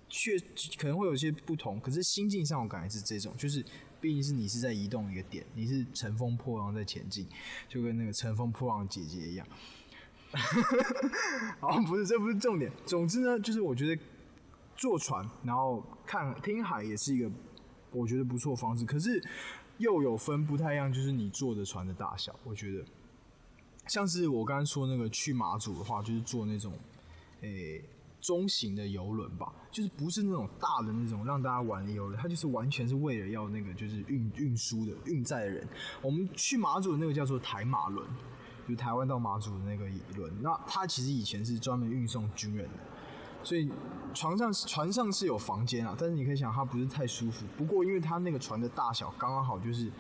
[0.09, 0.37] 却
[0.77, 3.63] 可能会有些不同，可是心境上我感觉是这种，就是
[4.01, 7.27] 毕竟是你是在移动一个点，你是乘风破浪在前进，
[7.69, 9.47] 就跟那个乘风破浪姐姐一样。
[11.61, 12.71] 好，不是，这不是重点。
[12.87, 14.01] 总之呢，就是我觉得
[14.75, 17.29] 坐船然后看听海也是一个
[17.93, 19.23] 我觉得不错方式，可是。
[19.79, 22.85] 又有分不太一样，就是你坐的船的大小，我觉得
[23.87, 26.71] 像是我刚刚说那个去马祖的话，就是坐那种
[27.41, 27.83] 诶
[28.21, 35.67] 中型的游轮吧，就是不是那种大的那种让大家玩的游轮，它就是完全是为了要那个就是运运输的运载的人。
[36.03, 38.07] 我们去马祖的那个叫做台马轮，
[38.69, 42.92] 就台湾到马祖的那个轮，那它其实以前是专门运送军人的。
[43.43, 43.69] 所以
[44.13, 47.45] 床上船上是有房间啊，但是你可以想它不是太舒服。
[47.57, 49.91] 不过因为它那个船的大小刚刚好，就是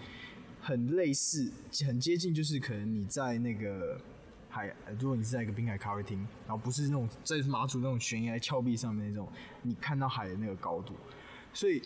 [0.61, 1.51] 很类似、
[1.85, 3.99] 很接近，就是可能你在那个
[4.49, 9.27] 海，如果你是在一个滨海咖啡厅，然后不是那种在马祖那种悬崖峭壁上面那种，
[9.61, 10.93] 你看到海的那个高度，
[11.53, 11.81] 所以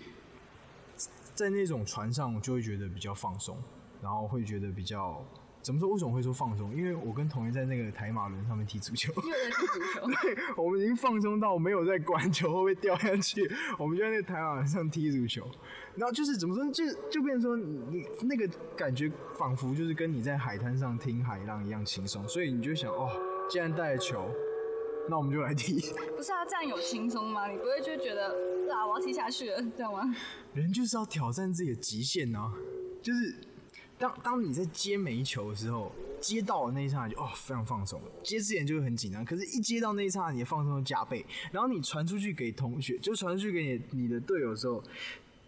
[1.34, 3.58] 在那种船上我就会觉得比较放松，
[4.02, 5.24] 然后会觉得比较。
[5.68, 5.90] 怎么说？
[5.90, 6.74] 为什么会说放松？
[6.74, 9.12] 因为我跟同学在那个台马轮上面踢足球。
[9.20, 10.08] 又在踢足球。
[10.24, 13.46] 对，我们已经放松到没有在管球会不会掉下去，
[13.78, 15.46] 我们就在那个台马轮上踢足球。
[15.96, 22.26] 然后就是怎么说，就就变成说，你那个感觉仿佛就是跟你在海滩上听海浪一样轻松。
[22.30, 23.10] 所以你就想，哦，
[23.50, 24.32] 既然带了球，
[25.10, 25.82] 那我们就来踢。
[26.16, 27.50] 不是啊，这样有轻松吗？
[27.50, 28.30] 你不会就觉得
[28.72, 30.16] 啊，我要踢下去了，这样吗？
[30.54, 32.40] 人就是要挑战自己的极限呢，
[33.02, 33.36] 就是。
[34.00, 38.00] 当当你在接每一球的时候，接到的那一刹那就哦非常放松。
[38.24, 41.26] 接之前就会很紧张，可是一接到那一刹那，你的放松加倍。
[41.52, 44.84] 然后你传出去给同学，就传出去给你你的队友的时候，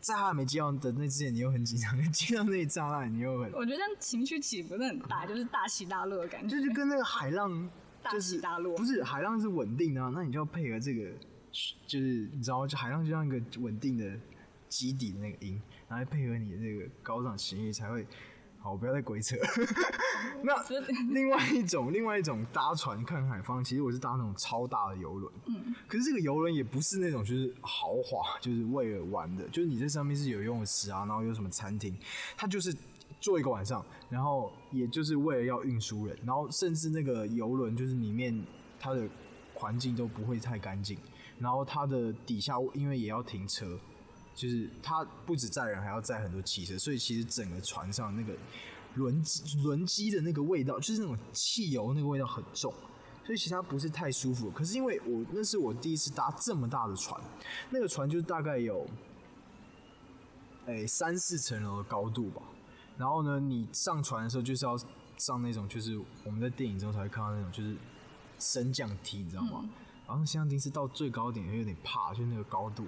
[0.02, 3.52] 在他还没接到的那之前，你又很紧张； 接到那一刹那，你又很……
[3.54, 6.58] 我觉得情绪起伏的很大，就是大起大落的感觉。
[6.58, 7.70] 就是跟那个海浪
[8.02, 11.12] 大起大落，不是海浪是稳定的，那你就要配合这个，
[11.86, 14.12] 就是你知道，就海浪就像一个稳定的
[14.70, 18.08] 基底的那个音，然后配合你的这个高涨情绪才会。
[18.62, 19.38] 好，不要再鬼扯。
[20.44, 20.54] 那
[21.14, 25.34] 另外一种，另外一种搭船看海方，其实我是搭那种超大的游轮。
[25.48, 25.74] 嗯。
[25.88, 29.48] 可是这个游轮也不是那种就是豪华，就是为了玩的。
[29.48, 31.98] 就是你在上面是有游泳池啊，然后有什么餐厅，
[32.36, 32.76] 它就是
[33.22, 38.46] 坐一个晚上，然后也就是为了要运输人，然后甚至那个游轮就是里面
[38.78, 39.08] 它的
[39.54, 40.98] 环境都不会太干净，
[41.40, 43.80] 然后它的底下因为也要停车。
[44.40, 48.34] 就是它不止载人，还要载很多汽车，所以其实整个船上那个
[48.96, 52.74] 轮机轮机的那个味道，就是那种汽油那个味道很重，
[53.26, 54.50] 所以其实它不是太舒服。
[54.50, 57.20] 可是因为我那是我第一次搭这么大的船，
[57.70, 58.88] 那个船就大概有
[60.66, 62.42] 哎三四层楼的高度吧。
[62.98, 64.78] 然后呢，你上船的时候就是要
[65.18, 67.76] 上那种，就是我们在电影中才会看到那种，就是
[68.40, 69.70] 升降梯，你知道吗？
[70.08, 72.86] 然后升降梯是到最高点有点怕，就那个高度。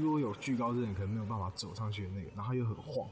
[0.00, 3.08] 如果有巨高的人，可能没有办法走上去的那个，然后又很晃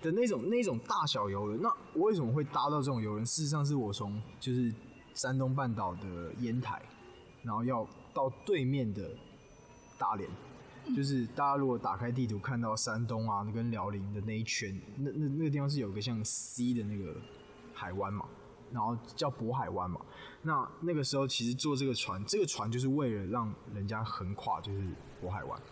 [0.00, 1.60] 的那种那种大小游轮。
[1.60, 3.24] 那我为什么会搭到这种游轮？
[3.24, 4.72] 事实上是我从就是
[5.14, 6.82] 山东半岛的烟台，
[7.42, 9.10] 然后要到对面的
[9.98, 10.28] 大连。
[10.96, 17.14] 就是大家如果打开地图看到山东啊跟辽宁的那一圈，那那那个地方是有个像 C 的那个
[17.72, 18.26] 海湾嘛，
[18.72, 20.00] 然后叫渤海湾嘛。
[20.42, 24.80] 那那个时候其实坐这个船，这个船就是为了让人家横跨就是
[25.22, 25.62] 渤海湾。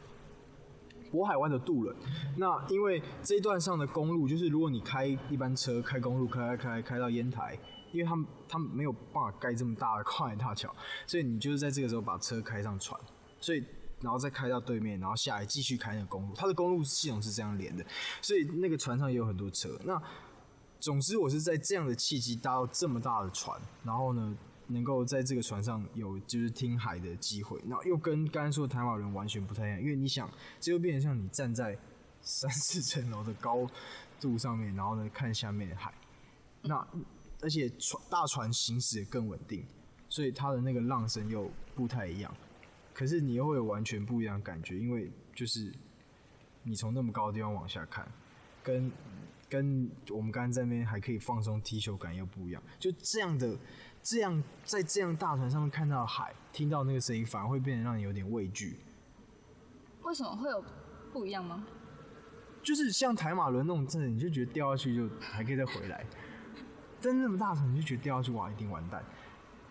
[1.12, 1.96] 渤海湾的渡轮，
[2.36, 7.58] 那因为这一段上的公路，就是如果你开一般车开公路开开开开到烟台，
[7.92, 10.74] 因为他们他们没有办法盖这么大的跨海大桥，
[11.06, 13.00] 所以你就是在这个时候把车开上船，
[13.40, 13.64] 所以
[14.00, 17.84] 然后再开到对面，然后下来继续开那个公路，它的公路系统是这样连的，
[18.22, 19.68] 所以那个船上也有很多车。
[19.84, 20.00] 那
[20.78, 24.36] 总之我是在这样的契机搭到这么大的船，然后呢？
[24.70, 30.30] 能够在这个船上有就是听海的机会，那又跟刚刚说的台湾人完全不太一样，因为你想，
[30.60, 31.76] 这就变成像你站在
[32.22, 33.68] 三四层楼的高
[34.20, 35.92] 度上面，然后呢看下面的海，
[36.62, 36.86] 那
[37.42, 39.64] 而且船大船行驶也更稳定，
[40.08, 42.32] 所以它的那个浪声又不太一样，
[42.92, 45.72] 可是你又会有完全不一样的感觉，因为就是
[46.62, 48.06] 你从那么高的地方往下看，
[48.62, 48.92] 跟
[49.48, 52.62] 跟我们刚刚在那边还可以放松踢球感又不一样。
[52.78, 53.58] 就这样的，
[54.02, 58.78] 这样在这样大船上面看到海，听到那个声音，反而会变得让你有点畏惧。
[60.02, 60.64] 为什么会有
[61.12, 61.66] 不一样吗？
[62.62, 66.04] 就是像台马轮那种，真的你就觉得掉下去就还可以再回来，
[67.00, 69.04] 但是那么大船你就觉得掉下去哇一定完蛋，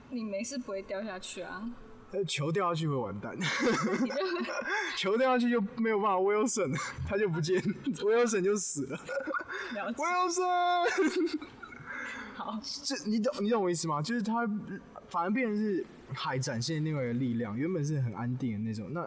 [0.09, 1.69] 你没事不会掉下去啊？
[2.11, 3.37] 呃球掉下去会完蛋，
[4.97, 6.75] 球掉下去就没有办法 Wilson，
[7.07, 8.99] 他就不见，Wilson 就死了。
[9.95, 11.39] ，Wilson。
[12.39, 14.01] 好，这你懂你懂我意思吗？
[14.01, 14.47] 就是它
[15.09, 19.05] 反而变成是海展现另外一个力量，原本是很安定的那种，那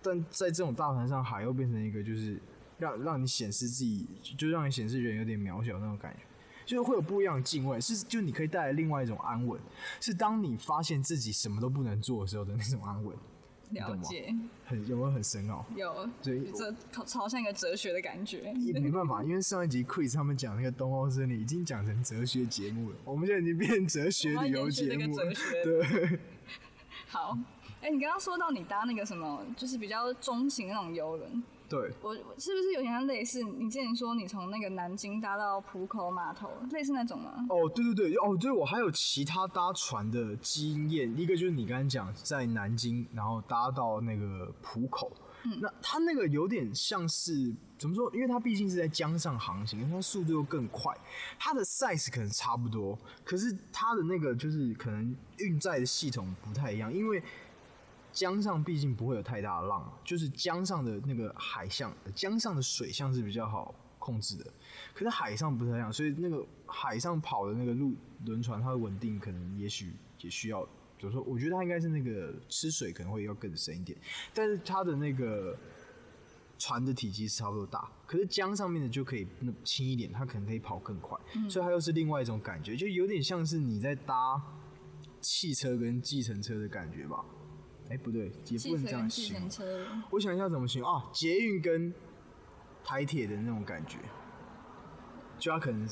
[0.00, 2.40] 但在这种大船上，海又变成一个就是
[2.78, 4.06] 让让你显示自己，
[4.38, 6.22] 就让你显示人有点渺小那种感觉，
[6.64, 9.60] 就是会有不一样的敬畏，是就你可以带来另外一种安稳，
[10.00, 13.16] 是当你发现自己什么都不能做的时候的那种安稳，
[13.70, 15.64] 了解，很有没有很深奥？
[15.76, 18.52] 有，对这朝朝向一个哲学的感觉。
[18.58, 25.32] 也没办法，因为上一集 quiz 他们讲那个东欧森林已经讲成哲学节目了，我们现在已经变成哲学旅游节目了
[25.64, 26.18] 对。
[27.08, 27.38] 好，
[27.80, 33.42] 哎、你刚刚说到你搭那个什么，就是比较中型那种游轮，对，我是不是有点像类似？
[33.42, 37.34] 你之前说你从那个南京搭到浦口码头，类似那种吗？
[37.50, 45.12] 哦，对对对，哦，对我还有其他搭船的经验，一个就是你刚才讲在南京，然后搭到那个浦口，
[45.44, 48.10] 嗯那它那个有点像是怎么说？
[48.14, 50.96] 因为它毕竟是在江上航行，它速度又更快，
[51.38, 57.22] 它的 size 可能差不多，可是它的那个就是可能运载的系统不太一样，因为。
[58.18, 64.52] 江上毕竟不会有太大的浪，就是江上的那个海象，呃江上的水象是比较好控制的，
[64.92, 67.94] 可是海上不太一样，所以那个海上跑的那个路
[68.26, 70.64] 轮船，它的稳定可能也许也需要，
[70.96, 73.96] 比如说，我觉得它应该是那个吃水可能会要更深一点，
[74.34, 75.56] 但是它的那个
[76.58, 81.16] 船的体积是差不多大，可是江上面的就可以那轻一点，它可能可以跑更快，
[81.48, 84.42] 所以它又是另外一种感觉，就有点像是你在搭
[85.20, 87.24] 汽车跟计程车的感觉吧。
[87.90, 91.92] 哎、不对，也不能这样形容我想一下怎么形容啊，捷运跟
[92.84, 93.98] 台铁的那种感觉，
[95.38, 95.88] 就它可能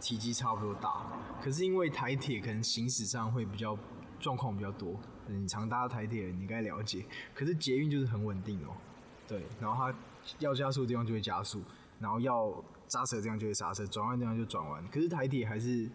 [0.00, 1.06] 体积差不多大，
[1.42, 3.76] 可是因为台铁可能行驶上会比较
[4.20, 7.04] 状况比较多，你常搭台铁你应该了解，
[7.34, 8.76] 可是捷运就是很稳定哦，
[9.26, 9.98] 对，然后它
[10.38, 11.62] 要加速的地方就会加速，
[11.98, 12.52] 然后要
[12.88, 15.88] 刹车的地方就会刹车，转弯的地方就转弯，可是台铁还是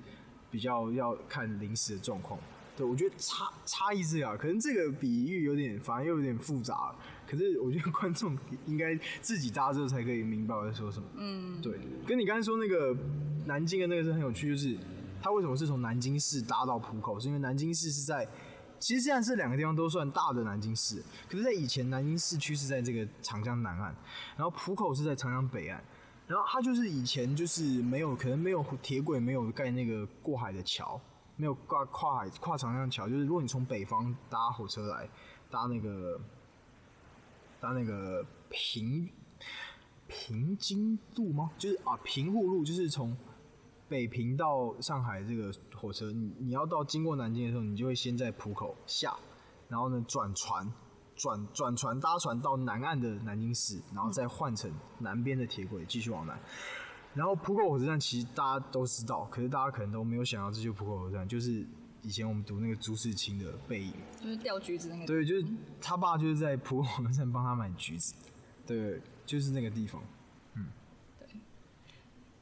[0.52, 2.40] 比较要看临时的状况。
[2.76, 6.94] 对，我觉得差差异是啊，可能这个比喻有点，反而又有点复杂。
[7.28, 11.06] 可是我觉得观众应该自己搭之后才可以明白我在说什么。
[11.16, 12.96] 嗯，对，跟你刚才说那个
[13.46, 14.78] 南京的那个是很有趣，就是
[15.22, 18.28] 它为什么是从南京市搭到浦口，是因为南京市是在，
[18.80, 23.96] 其实现在这两个地方都算大的南京市，可是在以前南京市区是在这个长江南岸，
[24.36, 25.80] 然后浦口是在长江北岸，
[26.28, 31.00] 然后它就是以前就是没有可能没有铁轨，没有盖那个过海的桥，
[31.36, 35.10] 没有挂跨海跨长江桥，就是如果你从北方搭火车来
[35.50, 36.20] 搭那个
[37.60, 39.10] 搭那个平
[40.08, 41.52] 平津路吗？
[41.58, 43.18] 就是啊，平户路，就是从
[43.90, 49.16] 北平到上海这个火车，你你要到经过南京的时候，你就会先在浦口下，
[49.70, 50.72] 然后呢转船，
[51.16, 56.40] 转转船搭船到南岸的南京市，然后再换乘南边的铁轨继续往南。
[57.14, 61.66] 然后浦口火车站其实大家都知道，可是大家可能都没有想到，这就是浦口火车站，就是
[62.02, 63.94] 以前我们读那个朱世清的背影。
[64.22, 65.06] 就是掉橘子那个。
[65.06, 65.46] 对，就是
[65.80, 68.16] 他爸就是在浦口火车站帮他买橘子，
[68.66, 70.02] 对，就是那个地方。
[70.56, 70.68] 嗯，
[71.20, 71.28] 对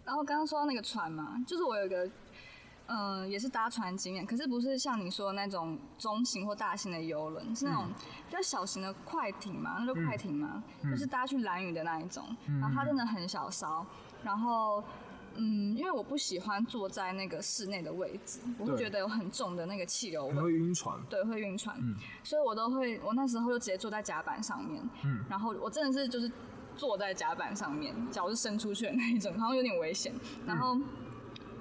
[0.05, 2.09] 然后刚刚说到那个船嘛，就是我有一个，
[2.93, 7.87] 嗯、也是搭船经验，可是不是像你说的那种中型或大型的游轮，是那种
[8.27, 12.23] 比较小型的快艇嘛，那就快艇嘛，就是搭去蓝屿的那一种。
[12.59, 13.85] 然后它真的很小艘，
[14.23, 14.83] 然后。
[15.33, 20.33] 嗯，因为我不喜欢坐在那个室内的位置，我会觉得有很重的那个汽油味。
[20.33, 21.73] 会晕船，对，会晕船，
[22.21, 26.29] 所以我都会，我那时候就直接坐在甲板上面，嗯然后我真的是就是
[26.75, 30.13] 坐在甲板上面，脚是伸出去的那一种，好像有点危险，
[30.45, 30.77] 然后。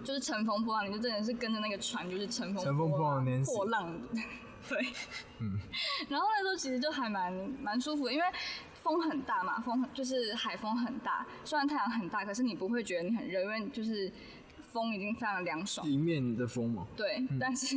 [0.04, 4.00] 就是乘风破浪，你就真的是跟着那个船，就是乘风乘风破浪破浪，
[4.68, 4.86] 对，
[5.38, 5.58] 嗯，
[6.08, 8.24] 然后那时候其实就还蛮蛮舒服的，因为
[8.82, 14.10] 风很大嘛，风就是海风很大，虽然太阳很大，可是你不会觉得你很热，因为就是
[14.72, 15.88] 风已经非常的凉爽。
[15.88, 17.76] 迎面的风嘛，对，但是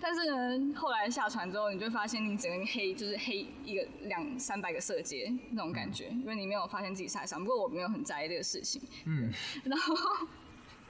[0.00, 7.40] 但是呢，后来下船之后，你就会发现你整个黑就是黑一个两三百个色阶那种感觉，因为你没有发现自己晒伤。
[7.40, 9.32] 不过我没有很在意这个事情，嗯，
[9.64, 9.94] 然后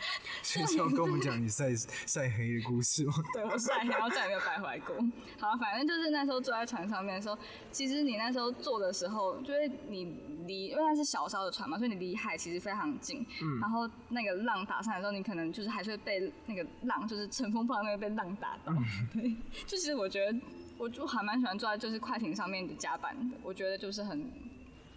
[0.43, 1.75] 所以是要跟我们讲你晒
[2.07, 3.13] 晒黑的故事吗？
[3.35, 4.97] 对我晒黑，然后再也没有白回来过。
[5.39, 7.39] 好，反正就是那时候坐在船上面的时候，
[7.71, 13.25] 其实你那时候坐的时候，就是你离，因为它是小艘的船嘛，所以你离海其实非常近。
[13.43, 13.61] 嗯。
[13.61, 18.73] 然后那个浪打上来的时候，你可能就是还是会被那个浪，就是乘风破浪那个被浪打到。
[19.13, 19.35] 对。
[19.67, 20.41] 就其实我觉得，
[20.79, 24.50] 我就还蛮喜欢坐在就是快艇上面的甲板的，我觉得就是很。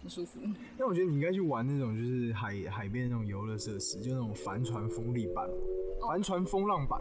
[0.04, 0.38] 很舒服。
[0.76, 5.48] 但我觉得你应该去玩那种就是海海边那种游乐设施，就那种帆船风力板、
[6.06, 7.00] 帆船风浪板，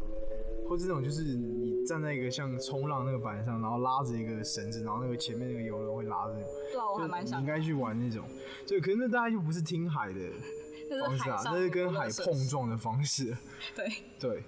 [0.69, 6.33] 或者那种就是你站在一个像冲浪那个板上，然后拉着一个绳子，然后那个前面那个游轮会拉着。
[6.71, 7.41] 对啊，我还蛮想。
[7.41, 8.25] 你应该去玩那种，
[8.65, 10.19] 对，可是那大概就不是听海的
[11.05, 13.35] 方式啊，那是跟海碰撞的方式。
[13.75, 13.85] 对
[14.17, 14.43] 对，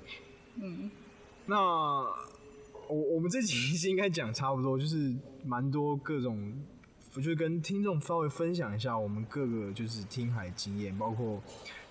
[0.62, 0.89] 嗯，
[1.45, 1.60] 那
[2.88, 6.53] 我我们这几期应该讲差不多，就是蛮多各种。
[7.16, 11.41] 我就跟听众稍微分享一下我们各个就是听海经验，包括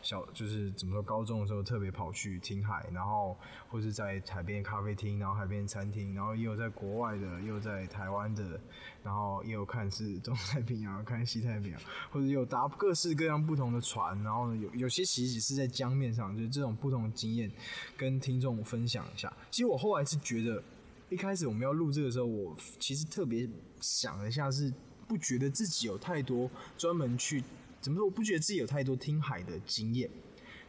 [0.02, 3.34] 小就是怎么说，高中的时候特别跑去听海，然后
[3.70, 8.60] 或是在海边咖啡厅，然后海边餐厅，然后也有在国外的，也有在台湾的，
[9.02, 17.50] 然后也有看是东太平洋，看西太平洋，或者有搭各式各样不同的船，然后有有些其实是在江面上，就是这种不同的经验
[17.96, 19.32] 跟听众分享一下。
[19.50, 20.62] 其实我后来是觉得，
[21.08, 23.48] 一开始我们要录这个时候，我其实特别
[23.80, 24.70] 想了一下是。
[25.04, 27.42] 不觉得自己有太多专门去
[27.80, 28.04] 怎么说？
[28.04, 30.10] 我不觉得自己有太多听海的经验，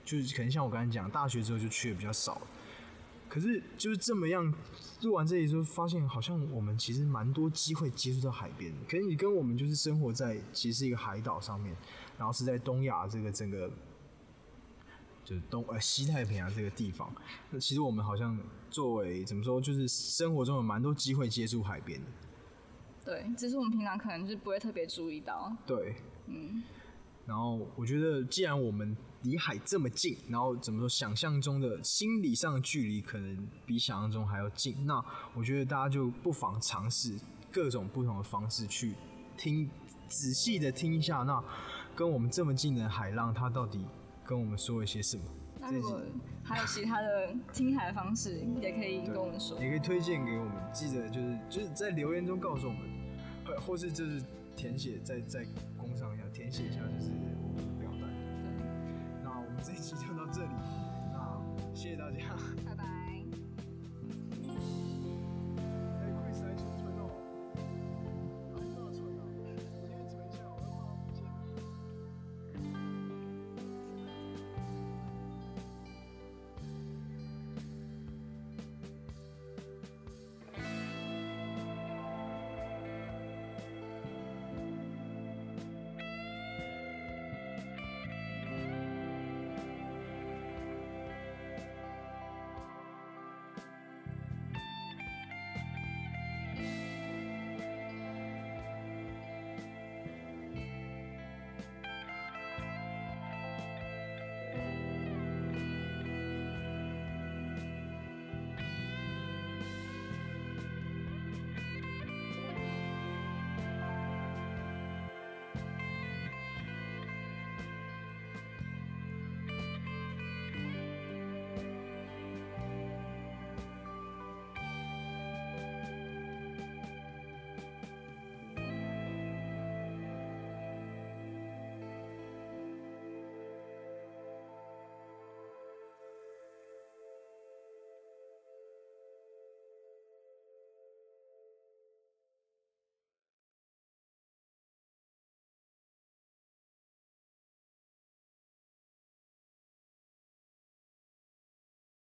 [0.04, 2.42] 就是可能像我刚才讲，大学之后就去的比较少。
[3.28, 4.54] 可是就是这么样
[5.02, 8.72] 录完这里之后，发现好像我们其实蛮多机会接触到海边。
[8.88, 11.76] 可是你跟我们就是生活在其实是一个海岛上面，
[12.18, 13.70] 然后是在东亚这个整个
[15.26, 17.14] 就是东呃西太平洋这个地方。
[17.50, 18.38] 那其实我们好像
[18.70, 22.08] 作为怎么说，就是生活中有蛮多机会接触海边的。
[23.06, 25.56] 对，只是我们平常可能就不会特别注意到。
[25.66, 25.96] 对，
[26.26, 26.64] 嗯。
[27.28, 35.04] 然后我觉得，既然我们离海这么近，然后怎么说，想象中的心理上的距离可能比想象中还要近，那
[35.34, 37.18] 我觉得大家就不妨尝试
[37.52, 38.94] 各种不同的方式去
[39.36, 39.68] 听，
[40.08, 41.44] 仔细的听一下，那
[41.96, 43.84] 跟我们这么近的海浪，它到底
[44.24, 45.24] 跟我们说一些什么？
[45.60, 46.00] 那如果
[46.44, 50.54] 还有其他的听海的方式，也可以跟我们说，也可以推荐给我们。
[50.72, 52.82] 记得就是就是在留言中告诉我们。
[53.60, 54.22] 或或是就是
[54.56, 55.46] 填写，再再
[55.78, 57.12] 工商一下，填写一下就是
[57.44, 58.10] 我们的表单。
[58.58, 58.66] 对，
[59.24, 60.50] 那我们这一期就到这里，
[61.12, 61.42] 那
[61.74, 62.20] 谢谢大家。